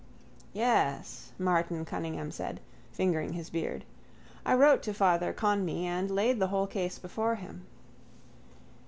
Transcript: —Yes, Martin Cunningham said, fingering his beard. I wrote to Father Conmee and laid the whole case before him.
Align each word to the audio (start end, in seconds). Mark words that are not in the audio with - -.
—Yes, 0.51 1.31
Martin 1.37 1.85
Cunningham 1.85 2.31
said, 2.31 2.59
fingering 2.91 3.33
his 3.33 3.51
beard. 3.51 3.85
I 4.43 4.55
wrote 4.55 4.81
to 4.81 4.95
Father 4.95 5.31
Conmee 5.31 5.83
and 5.85 6.09
laid 6.09 6.39
the 6.39 6.47
whole 6.47 6.65
case 6.65 6.97
before 6.97 7.35
him. 7.35 7.67